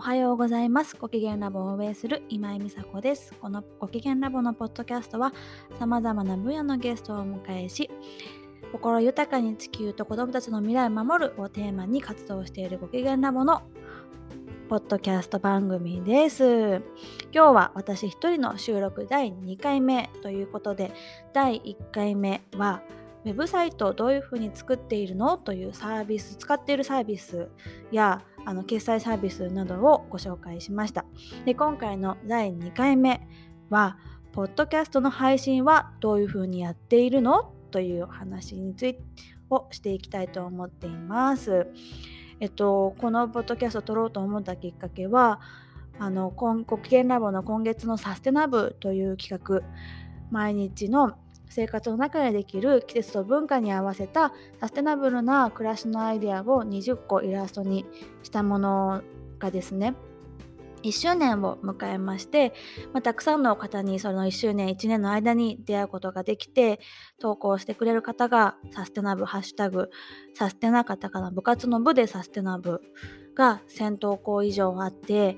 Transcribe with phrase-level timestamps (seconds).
[0.00, 0.96] おはようございます。
[0.98, 3.34] ご機嫌ラボを運営する今井美佐子です。
[3.38, 5.34] このご機嫌ラボのポッドキャストは
[5.78, 7.90] 様々な分野のゲストをお迎えし
[8.72, 13.60] 心豊かに地球と子供たちの未来を守るをテーマに活動しているご機嫌ラボの
[14.70, 16.76] ポッドキャスト番組です。
[17.30, 20.92] 今日は私一人の収録第2回目ということで
[21.34, 22.80] 第1回目は
[23.24, 25.36] ウェブサイトをどういうふうに作っているの？
[25.36, 27.48] というサービス使っているサービス
[27.92, 31.04] やあの決済サービスなどをご紹介しました。
[31.44, 33.26] で今回の第2回目
[33.68, 33.98] は
[34.32, 37.52] ポッドキャストの配信はどういうふうにやっているの？
[37.70, 39.02] という話について
[39.50, 41.66] をしていきたいと思っています。
[42.38, 45.40] えっとこのポッドキャストを撮ろうと思ったきっかけは
[45.98, 49.60] あの国権ラボの今月のサステナブという企画
[50.30, 51.18] 毎日の
[51.50, 57.84] 生活の中でできる季節と文化に合わせたサステナブルな暮らしのアイデアを20個イラストに
[58.22, 59.02] したもの
[59.38, 59.94] がですね
[60.82, 62.54] 1周年を迎えまして、
[62.92, 66.80] まあ、たくさんの方にその1周年1年の間に出会うことができて
[67.20, 69.90] 投稿してくれる方がサステナブハッシュタグ
[70.34, 72.80] サステナカタカナ部活の部でサステナブ
[73.34, 75.36] が1000投稿以上あって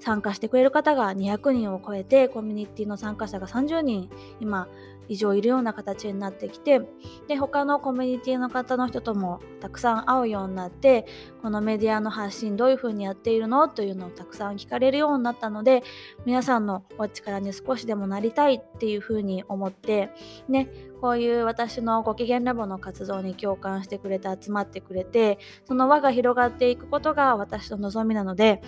[0.00, 4.68] 参加してくれる方が200人を超えてコミュニティの参加者が30人今
[5.08, 6.80] 以上いるような形になってきて
[7.28, 11.06] で他のコミュニティの方の人ともたくさん会うようになって
[11.42, 13.68] このメディアの発信どういうふうにやっているの？
[13.68, 15.82] というのをたくさん聞かれるようになったので
[16.24, 20.10] 皆さんのお力に少しでもなりたいっていうふうに思って
[20.48, 20.68] ね
[21.00, 28.62] こういう私のご機嫌ラボの活動に共感してくれて集まってくれてその輪が広がっていくことが私の望みなので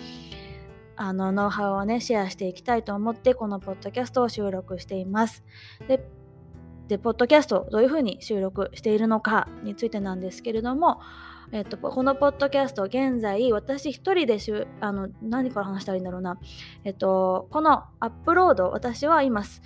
[0.95, 5.43] あのノウハウをねシェアしていきたいと思ってこのポッドキャストを収録しています。
[5.87, 6.03] で
[6.87, 11.01] でポッドキャストをどういうふうに収録しているのかについてなんですけれども、
[11.51, 14.37] えっと、このポッドキャスト現在私一人で
[14.81, 16.37] あの何から話したらいいんだろうな、
[16.83, 19.61] えっと、このアップロード私はいます。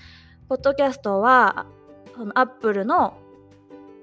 [0.49, 1.65] ポッドキャストは
[2.15, 3.17] そのアップルの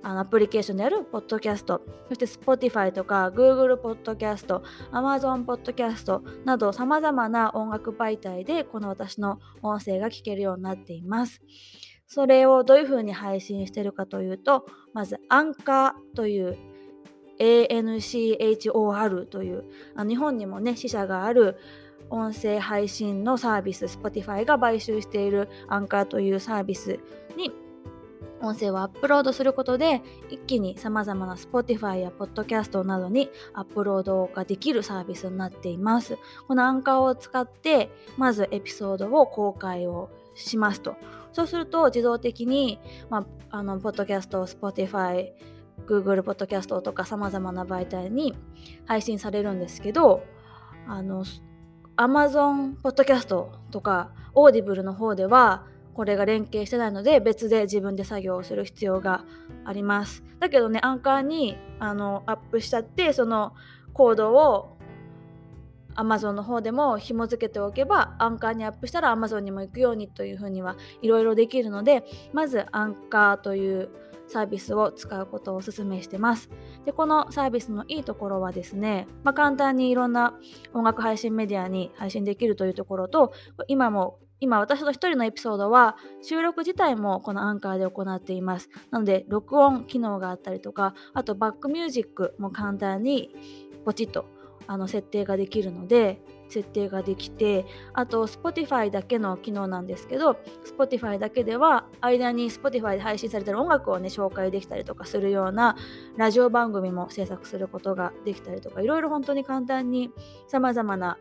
[0.01, 4.63] あのアプリケーションであるポッドキャスト、そして Spotify とか Google ポッドキャスト、
[4.93, 11.43] Amazon ポッドキャストなど様々な音楽媒体でこの私の音声が聞けるようになっています。
[12.09, 16.59] それをどういうふうに配信してるかというと、まずアンカーという
[17.39, 19.65] ANCHOR という
[19.95, 21.57] あ日本にもね支社がある
[22.11, 26.99] 音声配信のサービス Spotify が買収しているアンカーというサービス
[27.37, 27.53] に
[28.41, 36.19] 音声をアップロードすることで一気に様々な Spotify や Podcast などにアップロードができるサービスになっています。
[36.47, 40.97] このアンカーを使ってまずエピソードを公開をしますと。
[41.39, 45.29] そうすると自動的に、まあ、あのポッドキャスト、Spotify、
[45.87, 48.35] Google ポッドキャストとか様々な媒体に
[48.87, 50.25] 配信されるんですけど、
[50.89, 51.25] あの
[51.97, 59.25] Amazon ポッドキャストとか Audible の方ではこれが連携してないので別で自分で作業をする必要が
[59.65, 60.25] あります。
[60.41, 63.55] だけどね、アンカーにあのアップしちゃってその
[63.93, 64.78] コードを
[65.99, 73.91] Amazon の方でも紐付けておけばアンカーにアップしたら Amazon にも行くようにというふうにはいろいろできるのでまずアンカーという
[74.29, 76.51] サービスを使うことをお勧めしてます。
[76.85, 80.35] で、このサービスのいいところはですね、まあ、簡単にいろんな
[80.75, 83.33] 音楽配信メディアに配信できるというところと、
[83.69, 88.69] 今も今私の一人のエピソードは収録自体もこのアンカーで行っています。
[88.91, 93.35] なので録音機能があったりとか、あとバックミュージックも簡単に
[93.85, 94.27] ポチッと
[94.69, 105.77] あの設定ができるので設定ができてあと Spotify だけの機能なんですけど Spotify だけでは間に Spotify で配信されてる音楽をね紹介できたりとかするような
[106.17, 110.11] ラジオ番組も制作することができたりとかいろいろ本当に簡単に
[110.47, 111.19] さまざまな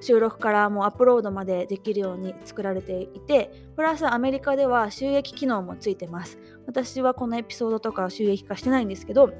[0.00, 6.38] 収録からもうアップロードまでできるように作られていてプラスアメリカでは収益機能もついてます。
[6.66, 9.32] 私はこのエピソードとか収益化してないんですけど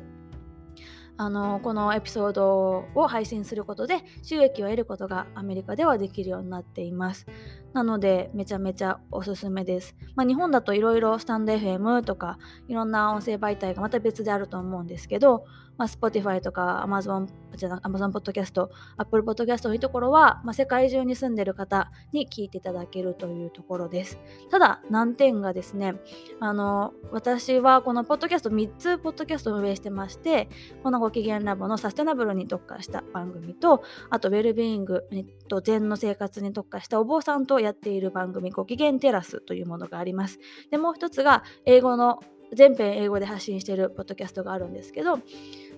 [1.21, 7.27] あのこのエピソードを配信することで収益を得ることがアメリカではできるようになっています。
[7.75, 9.95] なのでめちゃめちゃおすすめです。
[10.17, 12.39] まあ、日本だといろいろスタンド FM とか
[12.69, 15.45] いろんな音声媒体がまた別であると思うんですけど、
[15.80, 18.68] まあ、Spotify とか Amazon じゃな Amazon Podcast、
[18.98, 24.21] Apple Podcast のいいところは、まあ、世界中に住んでる方に聞いていただけるというところです。
[24.50, 25.94] ただ難点がですね、
[26.38, 30.50] あの私はこのポッドキャスト3つポッドキャストを運営してまして、
[30.82, 35.04] このご機嫌ラボのサステナブルに特化した番組と、あとウェルビーイング
[35.48, 40.41] と禅の生活に特化したお坊さんとやっている番組ご機嫌テラスというものがあります。
[40.71, 42.21] でもう一つが英語の
[42.53, 45.21] 全編英語で発信しているポッドキャストがあるんですけど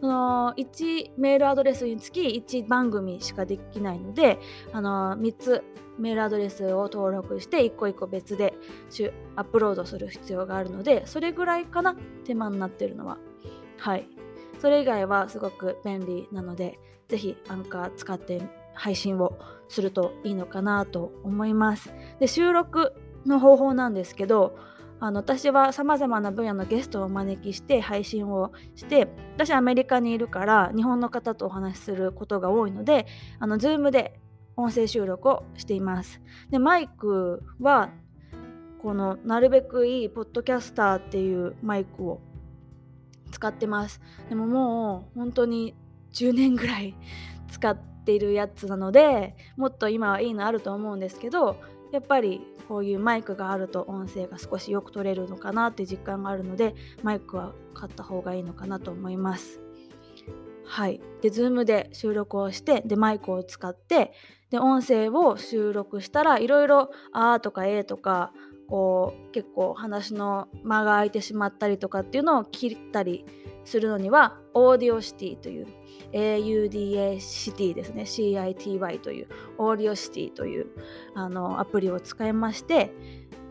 [0.02, 4.40] その1メールアドレスにつき1番組しかできないので
[4.72, 5.62] あの3つ
[5.96, 8.52] メールアドレスを登録して1個1個別で
[9.36, 11.94] アップロードする必要があるのでそれぐらいかな
[12.24, 13.18] 手間になってるのは。
[13.78, 14.08] はい。
[14.58, 18.42] それ以外はすごく便利なのでぜひアンカー使って
[18.74, 19.38] 配信を
[19.68, 21.94] するといいのかなと思います。
[22.18, 22.92] で収録
[23.24, 24.58] の方法なんですけど
[25.04, 33.06] あの私はさまざまな分野のゲストをお招きして配信をして私アメリカにいるから日本の方とお話しすることが多いので
[33.40, 34.20] あの Zoom で
[34.56, 36.20] 音声収録をしています。
[36.50, 37.90] でマイクは
[38.80, 42.20] このなるべくいいポッドキャスターっていうマイクを
[43.32, 44.00] 使ってます。
[44.28, 45.74] でももう本当に
[46.12, 46.94] 10年ぐらい
[47.50, 51.56] 使っているやつなのでもっと今はいいのあると思うんですけど
[51.92, 59.60] やっぱりこういうマイクがあると音声が少しよく取れるのかなって実感があるのでマイクは買った方がいいのかなと思います。
[60.64, 64.12] はい、で Zoom で収録をしてでマイクを使って
[64.50, 68.32] で音声を収録したらいろいろ「あ」とか「え」とか
[68.68, 73.26] こう結構話の間が空いてしまったりとかっていうのを切ったり
[73.64, 75.66] するのにはオーディオシティという
[76.12, 80.66] AUDA シティですね CITY というAudacity という
[81.14, 82.92] あのアプリを使いまして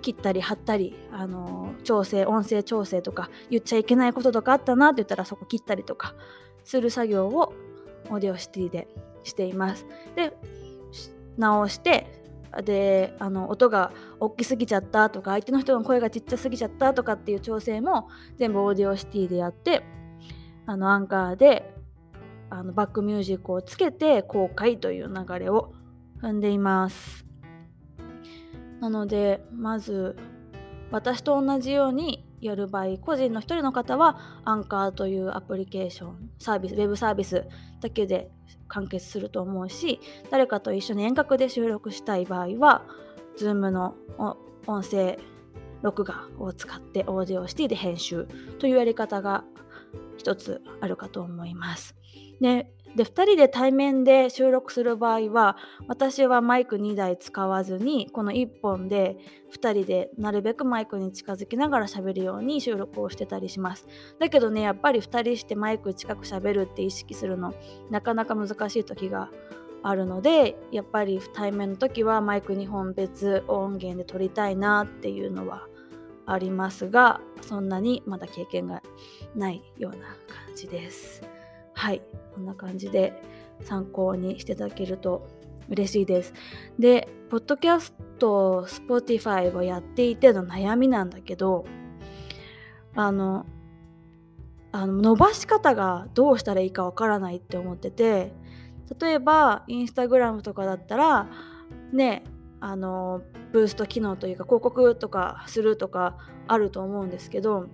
[0.02, 6.16] 切ったり貼ったりあの調整音声調整とか言っちゃいけないこととかあったなって言ったらそこ切ったりとか
[6.64, 7.54] する作業を
[8.10, 8.88] Audacity で
[9.24, 9.86] しています。
[10.16, 10.36] で
[11.38, 12.22] 直して
[12.66, 19.84] であの音が大きすぎちゃったとか相手の人の声がちっちゃすぎちゃったとかっていう調整も全部 Audacity でやって
[20.66, 21.74] あのアンカーで
[22.50, 25.74] あのバックミュージックをつけて公開という流れを
[26.22, 27.26] 踏んでいます。
[28.80, 30.18] なのでまず
[30.92, 37.46] 私と同じようにやる場合個人の一人の方はアンカーというアプリケーションサービスウェブサービス
[37.80, 38.32] だけで
[38.68, 40.00] 完結すると思うし
[40.32, 42.84] 誰かと一緒に遠隔で収録したい場合は
[43.38, 43.96] Zoom の
[44.66, 45.20] 音声
[45.84, 48.28] 録画を使ってオーディオシティで編集
[48.60, 49.44] というやり方が
[50.22, 51.96] 一つあるかと思います。
[52.40, 55.56] でで2人で対面で収録する場合は
[55.88, 59.18] 私はマイク2台使わずにこの1本で
[59.54, 63.88] 2人でなるべくマイクに近づきながら喋るように収録をしてたりします
[64.20, 67.54] だけどねやっぱり2人してマイク近く喋るって意識するの
[67.90, 69.30] なかなか難しい時が
[69.84, 75.66] あるのでやっぱり対面の時はマイク2本別音源で撮りたいなっていうのは
[76.34, 78.82] ありますがそんなにまだ経験が
[79.36, 81.24] ないような感じです。
[81.74, 82.02] はい
[82.34, 83.22] こんな感じで
[83.64, 85.28] 参考にしていただけると
[85.70, 86.34] 嬉しいです。
[86.78, 91.66] で、ポッドキャスト、Spotify をやっていての悩みなんだけど、
[92.94, 93.46] あの、
[94.74, 98.34] あの伸ばし方がどうしたらいいかわからないって思ってて、
[99.00, 101.30] 例えば、インスタグラムとかだったら、
[101.94, 102.24] ね、
[102.62, 103.22] あの、
[103.52, 106.18] ブースト機能というか広告とかするとか
[106.48, 107.68] あると思うんですけど、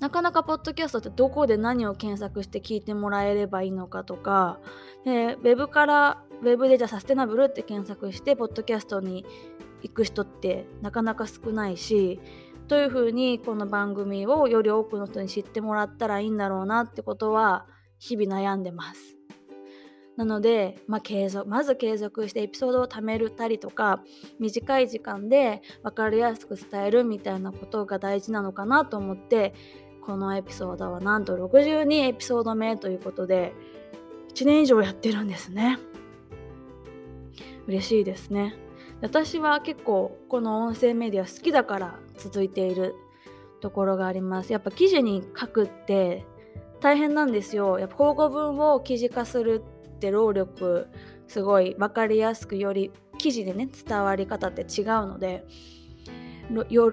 [0.00, 4.58] なかなかポッドキャストってどこで何を検索して聞いてもらえればいいのかとか
[5.04, 9.24] でウェブからウェブでじゃあサステナブルって検索してポッドキャストに
[9.82, 12.20] 行く人ってなかなか少ないし
[12.68, 17.66] どういうふうにこの番組をより多くの人に知ってもらったらいいんだろうなってことは
[17.98, 19.15] 日々悩んでます。
[20.16, 24.02] なので、まあ、継続まず継続してエピソードを貯めるたりとか
[24.38, 29.54] 短い時間で分かりやすく伝えるみたいなことが大事なのかなと思って
[30.00, 33.52] このエピソードはなんと62エピソード目ということで
[34.34, 35.78] 1年以上やってるんですね。
[37.66, 38.54] 嬉しいですね。
[39.00, 42.94] 私は結構この音声メディア好きだから続いている
[43.60, 44.52] ところがあります。
[44.52, 46.24] やっぱ記事に書くって
[46.86, 47.80] 大変なんですよ。
[47.80, 49.60] やっぱ交互文を記事化する
[49.96, 50.86] って労力
[51.26, 55.44] すごい分かりやすくより記事でね伝わり方って違うので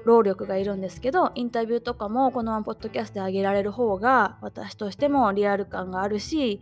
[0.04, 6.60] 労力がいるんですけどインタビューとかもこのままポッドキャストで上げられる方が私としてもリアル感があるし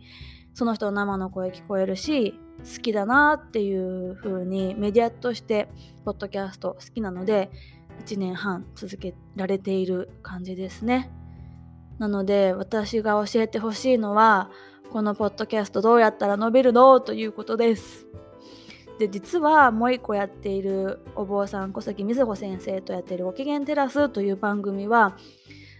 [0.52, 5.70] その人の生の声聞こえるし好きだなっていう風にメディアとして
[6.04, 7.50] ポッドキャスト好きなので
[8.04, 11.21] 1年半続けられている感じですね。
[12.02, 14.50] なので私が教えてほしいのは
[14.90, 16.98] このポッドキャストどうやったら伸びるの？
[16.98, 18.08] ということです。
[18.98, 25.16] で実はもう一個やっているお坊さん小関瑞穂先生とやっている「ご機嫌テラス」という番組は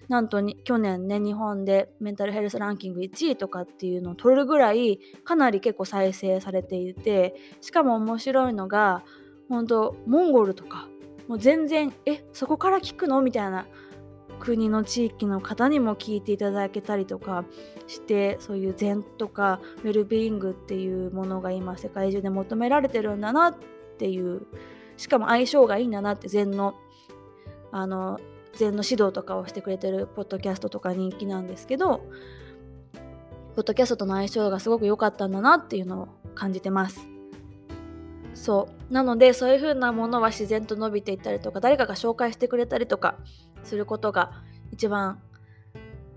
[0.08, 9.02] なんと去年ね日本でメンタルヘルスランキング1位とかっていうのを取るぐらいかなり結構再生されていてしかも面白いのが
[9.48, 10.86] 本当モンゴルとか
[11.26, 13.22] もう全然えそこから聞くの？
[13.22, 13.66] みたいな
[14.42, 17.44] 国の地域の方にも聞いていただけたりとか
[17.86, 23.54] してそういう禅とかウェルビーイングっていうものが今世界中で求められてるんだなっ
[23.98, 24.42] ていう
[24.96, 26.74] しかも相性がいいんだなって禅の
[27.70, 28.18] あの
[28.54, 32.04] 禅の指導とかをしてくれてるポッドキャストとか人気なんですけど
[33.54, 37.06] ポッドキャストとの相性がすごく良かったんだなっていうのを感じてます。
[38.34, 43.16] そうなのでそういう風なものは自然と伸びていったりとか誰かが紹介してくれたりとか
[43.64, 44.32] することが
[44.72, 45.20] 一番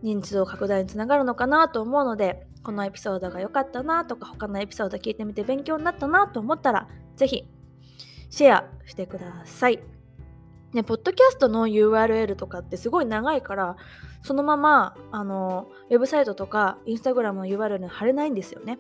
[0.03, 7.47] 認知度拡大につながるのかなと思うのでこのエピソードが良かったなとか他のエピソード聞いてみて勉強になったなと思ったら是非
[8.29, 9.79] シェアしてください。
[10.73, 13.77] ね、ポッドキャストの URL とかってすごい長いから
[14.23, 18.77] そのままあのウェブサイトとかインスタグラムの URL に貼れないんですよね。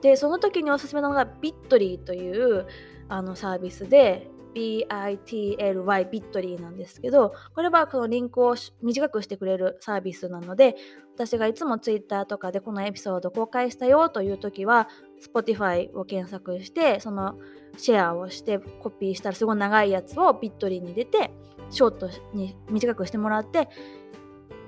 [0.00, 2.66] でその時におすすめなのが Bitly という
[3.08, 10.76] あのサービスで BITLY ビットリーなんですけどこれはこのリンクを短くしてくれるサービスなので
[11.14, 14.88] 私がいつも Twitter とかでこのエピソード公開したよという時は
[15.22, 17.38] Spotify を検索してその
[17.76, 21.30] シェアをしてコピーしたらすごい長いやつをビットリーに入れて
[21.70, 23.68] ショートに短くしてもらって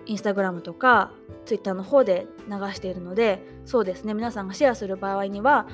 [0.07, 1.12] インスタグラムとか
[1.45, 4.14] ツイッターの方で流しているのでそうですね。
[4.14, 5.66] 皆さんがシェアする場合には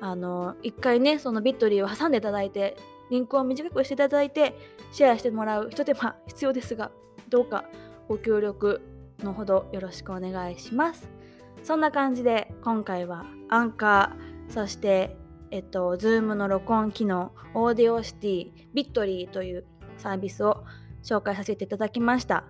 [0.00, 2.76] あの一回ねそのビットリーを挟んでいただいて
[3.10, 4.56] リンクを短くしていただいて
[4.92, 6.90] シェアしてもらうひと手間 必要ですが
[7.28, 7.64] どうか
[8.08, 8.80] ご協力
[9.20, 11.08] のほどよろしくお願いします。
[11.62, 15.16] そんな感じで今回はアンカーそして
[15.50, 19.64] えっと Zoom の録音機能オーディオシティビットリーという
[19.98, 20.64] サービスを
[21.02, 22.44] 紹介させていただきました。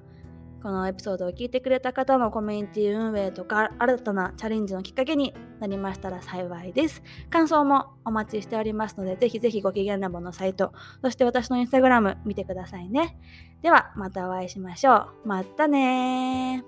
[0.63, 7.03] このエピソードを聞いてくれた方のコミュニティ運営とか新たなチャレンジのきっかけになりましたら幸いです。
[7.31, 13.17] 感想もお待ちしておりますので、ぜひぜひご機嫌ラボのサイト、そして私のインスタグラム見てくださいね。
[13.63, 15.09] では、またお会いしましょう。
[15.25, 16.65] またね